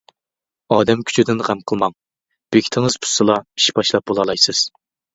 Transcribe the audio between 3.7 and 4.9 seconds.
باشلاپ بولالايسىز.